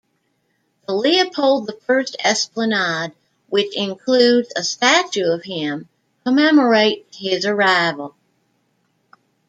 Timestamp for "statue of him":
4.63-5.89